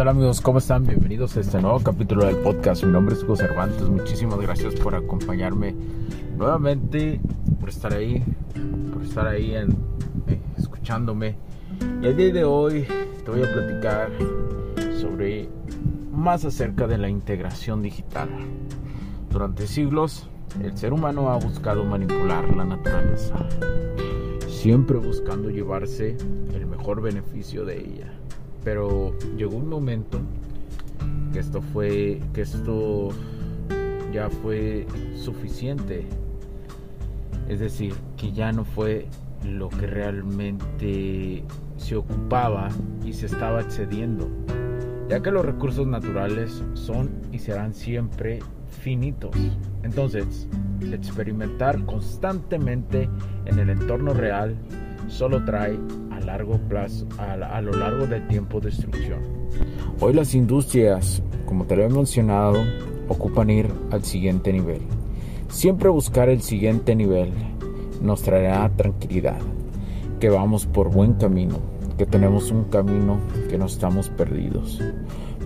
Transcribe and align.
Hola 0.00 0.12
amigos? 0.12 0.40
¿Cómo 0.40 0.58
están? 0.58 0.86
Bienvenidos 0.86 1.36
a 1.36 1.40
este 1.40 1.60
nuevo 1.60 1.80
capítulo 1.80 2.24
del 2.24 2.36
podcast. 2.36 2.84
Mi 2.84 2.92
nombre 2.92 3.16
es 3.16 3.24
Hugo 3.24 3.34
Cervantes. 3.34 3.82
Muchísimas 3.88 4.38
gracias 4.38 4.76
por 4.76 4.94
acompañarme 4.94 5.74
nuevamente, 6.36 7.20
por 7.58 7.68
estar 7.68 7.92
ahí, 7.92 8.22
por 8.92 9.02
estar 9.02 9.26
ahí 9.26 9.56
eh, 9.56 9.66
escuchándome. 10.56 11.34
Y 12.00 12.06
el 12.06 12.16
día 12.16 12.32
de 12.32 12.44
hoy 12.44 12.86
te 13.24 13.28
voy 13.32 13.42
a 13.42 13.52
platicar 13.52 14.12
sobre 15.00 15.48
más 16.12 16.44
acerca 16.44 16.86
de 16.86 16.96
la 16.96 17.08
integración 17.08 17.82
digital. 17.82 18.28
Durante 19.32 19.66
siglos, 19.66 20.28
el 20.62 20.78
ser 20.78 20.92
humano 20.92 21.28
ha 21.30 21.40
buscado 21.40 21.82
manipular 21.84 22.48
la 22.56 22.64
naturaleza, 22.64 23.34
siempre 24.46 24.98
buscando 24.98 25.50
llevarse 25.50 26.16
el 26.54 26.66
mejor 26.66 27.02
beneficio 27.02 27.64
de 27.64 27.80
ella 27.80 28.17
pero 28.68 29.16
llegó 29.38 29.56
un 29.56 29.66
momento 29.66 30.20
que 31.32 31.38
esto 31.38 31.62
fue 31.62 32.20
que 32.34 32.42
esto 32.42 33.08
ya 34.12 34.28
fue 34.28 34.86
suficiente. 35.16 36.04
Es 37.48 37.60
decir 37.60 37.94
que 38.18 38.30
ya 38.32 38.52
no 38.52 38.66
fue 38.66 39.06
lo 39.42 39.70
que 39.70 39.86
realmente 39.86 41.44
se 41.78 41.96
ocupaba 41.96 42.68
y 43.06 43.14
se 43.14 43.24
estaba 43.24 43.62
excediendo 43.62 44.28
ya 45.08 45.22
que 45.22 45.30
los 45.30 45.46
recursos 45.46 45.86
naturales 45.86 46.62
son 46.74 47.08
y 47.32 47.38
serán 47.38 47.72
siempre 47.72 48.40
finitos. 48.82 49.34
Entonces 49.82 50.46
experimentar 50.92 51.82
constantemente 51.86 53.08
en 53.46 53.58
el 53.60 53.70
entorno 53.70 54.12
real 54.12 54.54
solo 55.06 55.44
trae 55.44 55.78
a 56.10 56.20
largo 56.20 56.58
plazo, 56.68 57.06
a, 57.18 57.60
lo 57.60 57.72
largo 57.72 58.06
del 58.06 58.26
tiempo 58.28 58.60
destrucción. 58.60 59.20
Hoy 60.00 60.12
las 60.12 60.34
industrias, 60.34 61.22
como 61.46 61.64
te 61.64 61.76
lo 61.76 61.84
he 61.84 61.88
mencionado, 61.88 62.62
ocupan 63.08 63.50
ir 63.50 63.68
al 63.90 64.04
siguiente 64.04 64.52
nivel. 64.52 64.80
Siempre 65.48 65.88
buscar 65.88 66.28
el 66.28 66.42
siguiente 66.42 66.94
nivel 66.94 67.30
nos 68.02 68.22
traerá 68.22 68.68
tranquilidad, 68.76 69.38
que 70.20 70.28
vamos 70.28 70.66
por 70.66 70.90
buen 70.90 71.14
camino, 71.14 71.58
que 71.96 72.06
tenemos 72.06 72.50
un 72.50 72.64
camino, 72.64 73.18
que 73.48 73.58
no 73.58 73.66
estamos 73.66 74.08
perdidos. 74.10 74.80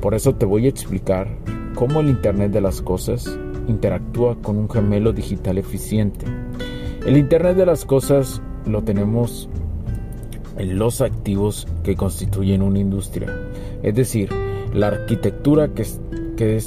Por 0.00 0.14
eso 0.14 0.34
te 0.34 0.46
voy 0.46 0.66
a 0.66 0.70
explicar 0.70 1.28
cómo 1.74 2.00
el 2.00 2.08
Internet 2.08 2.52
de 2.52 2.60
las 2.60 2.82
Cosas 2.82 3.26
interactúa 3.68 4.36
con 4.42 4.56
un 4.58 4.68
gemelo 4.68 5.12
digital 5.12 5.58
eficiente. 5.58 6.26
El 7.06 7.16
Internet 7.16 7.56
de 7.56 7.66
las 7.66 7.84
Cosas 7.84 8.42
lo 8.66 8.82
tenemos 8.82 9.48
en 10.58 10.78
los 10.78 11.00
activos 11.00 11.66
que 11.82 11.96
constituyen 11.96 12.62
una 12.62 12.78
industria, 12.78 13.28
es 13.82 13.94
decir, 13.94 14.30
la 14.74 14.88
arquitectura 14.88 15.68
que, 15.68 15.84
que, 16.36 16.58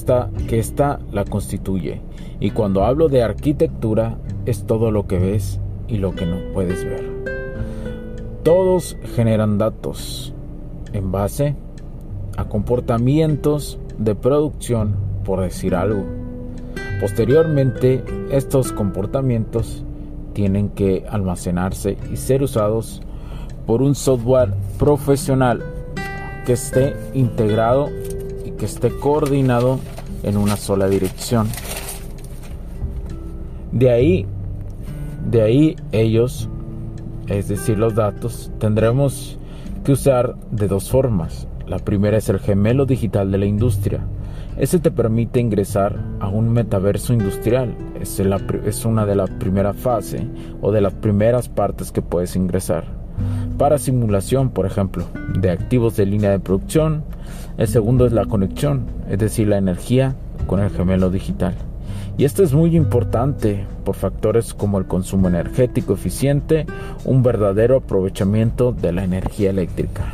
que 0.48 0.60
esta 0.60 1.00
la 1.12 1.26
constituye. 1.26 2.02
Y 2.40 2.52
cuando 2.52 2.84
hablo 2.84 3.08
de 3.10 3.24
arquitectura 3.24 4.18
es 4.46 4.66
todo 4.66 4.92
lo 4.92 5.08
que 5.08 5.20
ves 5.20 5.60
y 5.88 5.98
lo 5.98 6.14
que 6.14 6.26
no 6.26 6.38
puedes 6.54 6.84
ver. 6.84 7.04
Todos 8.44 8.98
generan 9.16 9.58
datos 9.58 10.34
en 10.94 11.12
base 11.12 11.56
a 12.38 12.46
comportamientos 12.46 13.80
de 13.98 14.16
producción, 14.16 14.96
por 15.24 15.42
decir 15.42 15.76
algo. 15.76 16.06
Posteriormente, 17.02 18.04
estos 18.32 18.72
comportamientos 18.72 19.85
tienen 20.36 20.70
que 20.70 21.06
almacenarse 21.10 21.98
y 22.12 22.18
ser 22.18 22.44
usados 22.44 23.02
por 23.66 23.82
un 23.82 23.96
software 23.96 24.54
profesional 24.78 25.64
que 26.46 26.54
esté 26.54 26.94
integrado 27.14 27.88
y 28.46 28.52
que 28.52 28.66
esté 28.66 28.92
coordinado 29.00 29.80
en 30.24 30.38
una 30.38 30.58
sola 30.58 30.88
dirección. 30.88 31.48
De 33.72 33.90
ahí, 33.90 34.28
de 35.30 35.42
ahí 35.42 35.76
ellos, 35.94 36.50
es 37.28 37.48
decir, 37.48 37.80
los 37.80 37.96
datos, 37.96 38.52
tendremos 38.60 39.40
que 39.86 39.94
usar 39.94 40.36
de 40.52 40.68
dos 40.68 40.92
formas. 40.92 41.48
La 41.66 41.80
primera 41.80 42.18
es 42.18 42.28
el 42.28 42.40
gemelo 42.40 42.86
digital 42.86 43.32
de 43.32 43.38
la 43.38 43.46
industria. 43.46 44.06
Ese 44.58 44.80
te 44.80 44.92
permite 44.92 45.40
ingresar 45.40 46.00
a 46.20 46.30
un 46.30 46.52
metaverso 46.52 47.14
industrial. 47.14 47.76
Es, 48.00 48.20
es 48.20 48.86
una 48.86 49.06
de 49.06 49.16
las 49.16 49.30
primeras 49.30 49.76
fases 49.76 50.24
o 50.62 50.72
de 50.72 50.82
las 50.82 50.94
primeras 50.94 51.50
partes 51.50 51.92
que 51.92 52.02
puedes 52.02 52.36
ingresar 52.36 53.06
para 53.58 53.78
simulación, 53.78 54.50
por 54.50 54.66
ejemplo, 54.66 55.06
de 55.40 55.50
activos 55.50 55.96
de 55.96 56.06
línea 56.06 56.32
de 56.32 56.40
producción. 56.40 57.04
El 57.58 57.68
segundo 57.68 58.06
es 58.06 58.12
la 58.12 58.26
conexión, 58.26 58.86
es 59.10 59.20
decir, 59.20 59.48
la 59.48 59.58
energía 59.58 60.16
con 60.48 60.60
el 60.60 60.70
gemelo 60.70 61.10
digital. 61.10 61.56
Y 62.18 62.26
esto 62.26 62.44
es 62.44 62.54
muy 62.54 62.76
importante 62.76 63.66
por 63.84 63.96
factores 63.96 64.54
como 64.54 64.78
el 64.78 64.86
consumo 64.86 65.28
energético 65.28 65.94
eficiente, 65.94 66.66
un 67.04 67.24
verdadero 67.24 67.78
aprovechamiento 67.78 68.72
de 68.72 68.92
la 68.94 69.04
energía 69.04 69.50
eléctrica. 69.50 70.14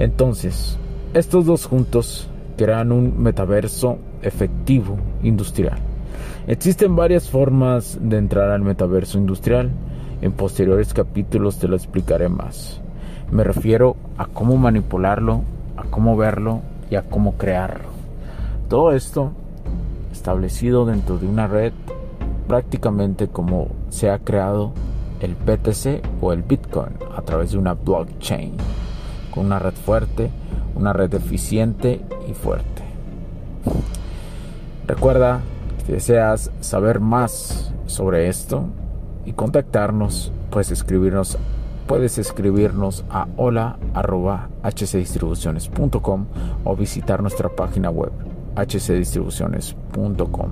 Entonces, 0.00 0.76
estos 1.14 1.46
dos 1.46 1.66
juntos 1.66 2.28
crean 2.56 2.90
un 2.90 3.22
metaverso 3.22 3.98
efectivo 4.22 4.98
industrial 5.22 5.78
Existen 6.46 6.96
varias 6.96 7.28
formas 7.28 7.98
de 8.00 8.18
entrar 8.18 8.50
al 8.50 8.62
metaverso 8.62 9.18
industrial. 9.18 9.70
En 10.22 10.32
posteriores 10.32 10.92
capítulos 10.92 11.58
te 11.58 11.68
lo 11.68 11.76
explicaré 11.76 12.28
más. 12.28 12.80
Me 13.30 13.44
refiero 13.44 13.96
a 14.18 14.26
cómo 14.26 14.56
manipularlo, 14.56 15.42
a 15.76 15.84
cómo 15.84 16.16
verlo 16.16 16.60
y 16.90 16.96
a 16.96 17.02
cómo 17.02 17.36
crearlo. 17.36 17.88
Todo 18.68 18.92
esto 18.92 19.32
establecido 20.12 20.86
dentro 20.86 21.18
de 21.18 21.26
una 21.26 21.46
red 21.46 21.72
prácticamente 22.48 23.28
como 23.28 23.68
se 23.90 24.10
ha 24.10 24.18
creado 24.18 24.72
el 25.20 25.36
BTC 25.36 26.02
o 26.20 26.32
el 26.32 26.42
Bitcoin 26.42 26.94
a 27.16 27.22
través 27.22 27.52
de 27.52 27.58
una 27.58 27.74
blockchain, 27.74 28.54
con 29.30 29.46
una 29.46 29.58
red 29.58 29.72
fuerte, 29.74 30.30
una 30.74 30.92
red 30.92 31.14
eficiente 31.14 32.02
y 32.28 32.34
fuerte. 32.34 32.82
Recuerda 34.86 35.40
si 35.86 35.92
deseas 35.92 36.50
saber 36.60 37.00
más 37.00 37.72
sobre 37.86 38.28
esto 38.28 38.66
y 39.24 39.32
contactarnos, 39.32 40.30
puedes 40.50 40.70
escribirnos 40.70 41.38
puedes 41.86 42.18
escribirnos 42.18 43.06
a 43.10 43.26
hola.hcdistribuciones.com 43.36 46.26
o 46.62 46.76
visitar 46.76 47.20
nuestra 47.20 47.48
página 47.48 47.90
web 47.90 48.12
hcdistribuciones.com. 48.54 50.50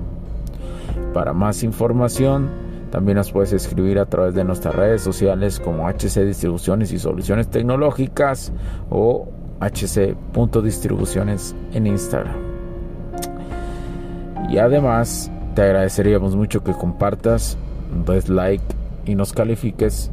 Para 1.14 1.32
más 1.32 1.62
información, 1.62 2.67
también 2.90 3.16
nos 3.16 3.32
puedes 3.32 3.52
escribir 3.52 3.98
a 3.98 4.06
través 4.06 4.34
de 4.34 4.44
nuestras 4.44 4.74
redes 4.74 5.02
sociales 5.02 5.60
como 5.60 5.88
HC 5.88 6.24
Distribuciones 6.24 6.92
y 6.92 6.98
Soluciones 6.98 7.48
Tecnológicas 7.48 8.52
o 8.90 9.28
hc.distribuciones 9.60 11.54
en 11.72 11.86
Instagram. 11.86 12.36
Y 14.48 14.58
además, 14.58 15.30
te 15.54 15.62
agradeceríamos 15.62 16.36
mucho 16.36 16.64
que 16.64 16.72
compartas, 16.72 17.58
des 18.06 18.28
like 18.28 18.64
y 19.04 19.14
nos 19.14 19.32
califiques 19.32 20.10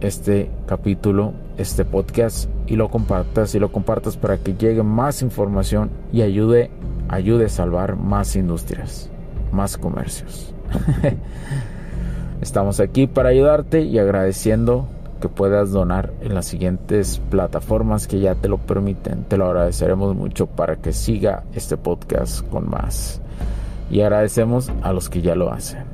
este 0.00 0.50
capítulo, 0.66 1.32
este 1.56 1.84
podcast 1.84 2.50
y 2.66 2.76
lo 2.76 2.90
compartas 2.90 3.54
y 3.54 3.58
lo 3.58 3.72
compartas 3.72 4.16
para 4.16 4.38
que 4.38 4.54
llegue 4.54 4.82
más 4.82 5.22
información 5.22 5.90
y 6.12 6.22
ayude, 6.22 6.70
ayude 7.08 7.46
a 7.46 7.48
salvar 7.48 7.96
más 7.96 8.36
industrias, 8.36 9.10
más 9.52 9.78
comercios. 9.78 10.54
Estamos 12.40 12.80
aquí 12.80 13.06
para 13.06 13.28
ayudarte 13.28 13.82
y 13.82 13.98
agradeciendo 13.98 14.86
que 15.20 15.28
puedas 15.28 15.72
donar 15.72 16.10
en 16.22 16.34
las 16.34 16.46
siguientes 16.46 17.20
plataformas 17.28 18.06
que 18.06 18.18
ya 18.18 18.34
te 18.34 18.48
lo 18.48 18.56
permiten. 18.56 19.24
Te 19.24 19.36
lo 19.36 19.46
agradeceremos 19.46 20.16
mucho 20.16 20.46
para 20.46 20.76
que 20.76 20.92
siga 20.92 21.44
este 21.54 21.76
podcast 21.76 22.48
con 22.48 22.70
más. 22.70 23.20
Y 23.90 24.00
agradecemos 24.00 24.72
a 24.82 24.94
los 24.94 25.10
que 25.10 25.20
ya 25.20 25.34
lo 25.34 25.52
hacen. 25.52 25.84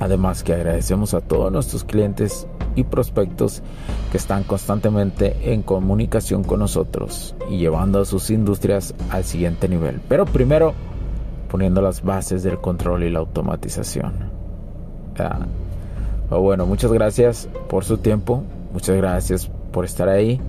Además 0.00 0.42
que 0.42 0.54
agradecemos 0.54 1.14
a 1.14 1.20
todos 1.20 1.52
nuestros 1.52 1.84
clientes 1.84 2.48
y 2.74 2.82
prospectos 2.82 3.62
que 4.10 4.16
están 4.16 4.42
constantemente 4.42 5.52
en 5.52 5.62
comunicación 5.62 6.42
con 6.42 6.58
nosotros 6.58 7.36
y 7.48 7.58
llevando 7.58 8.00
a 8.00 8.04
sus 8.04 8.30
industrias 8.30 8.94
al 9.10 9.22
siguiente 9.22 9.68
nivel. 9.68 10.00
Pero 10.08 10.24
primero 10.24 10.74
poniendo 11.48 11.80
las 11.80 12.02
bases 12.02 12.42
del 12.42 12.58
control 12.58 13.04
y 13.04 13.10
la 13.10 13.20
automatización. 13.20 14.41
Bueno, 16.30 16.66
muchas 16.66 16.92
gracias 16.92 17.48
por 17.68 17.84
su 17.84 17.98
tiempo, 17.98 18.42
muchas 18.72 18.96
gracias 18.96 19.50
por 19.70 19.84
estar 19.84 20.08
ahí. 20.08 20.40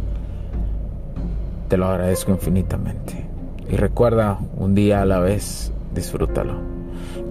Te 1.67 1.77
lo 1.77 1.87
agradezco 1.87 2.31
infinitamente. 2.31 3.25
Y 3.69 3.75
recuerda, 3.75 4.37
un 4.57 4.75
día 4.75 5.01
a 5.01 5.05
la 5.05 5.19
vez, 5.19 5.71
disfrútalo. 5.93 6.53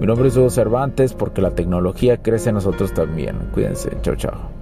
Mi 0.00 0.06
nombre 0.06 0.28
es 0.28 0.36
Hugo 0.36 0.50
Cervantes 0.50 1.14
porque 1.14 1.42
la 1.42 1.52
tecnología 1.52 2.16
crece 2.16 2.48
en 2.48 2.56
nosotros 2.56 2.92
también. 2.92 3.38
Cuídense. 3.52 3.90
Chao, 4.02 4.16
chao. 4.16 4.61